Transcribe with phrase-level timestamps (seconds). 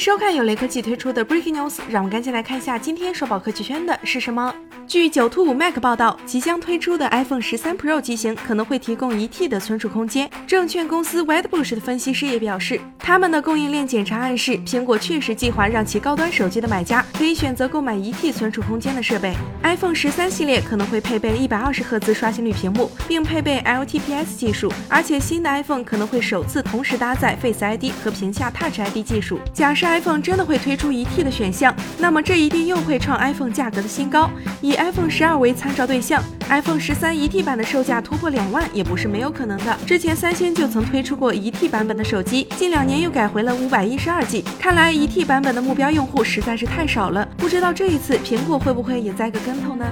[0.00, 4.54] 收看由雷科技推出的 Breaking News，让我们赶紧来看一下今天刷爆科技圈的是什么。
[4.86, 10.28] 据九兔五 Mac 报道，即将推出的 iPhone 十三 Pro 机型可能会提供一 T 的存储空间。
[10.48, 19.34] 证券公司 Wedbush 的分析师也表示，他们的供应链检查暗示，苹果确实计划让其高端手机的买家可以选择购买一 T 存储空间的设备。
[19.62, 29.38] iPhone 十三系列可能会配备一百二十赫兹刷新率屏幕，并配备 LTPS 技术，而且新的 iPhone 可能会首次同时搭载 Face ID 和屏下 Touch ID 技术。
[29.54, 34.30] 假设 iPhone 真的会推出一 T 的选项，那么这一定又会创 iPhone 价格的新高。
[34.60, 39.76] 以 iPhone 十二为参照对象，iPhone 十三一 T 版的售价突破两万也不是没有可能的。
[39.84, 44.44] 之前三星就曾推出过一 T 版本的手机，近两年又改回了五百一十二 G。
[44.60, 49.84] 看来一 T 版本的目标用户实在是太少了，不知道这一次苹果会不会也栽个跟头呢？